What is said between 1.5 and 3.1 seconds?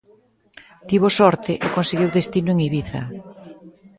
e conseguiu destino en Ibiza.